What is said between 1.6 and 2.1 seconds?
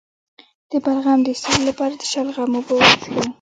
لپاره د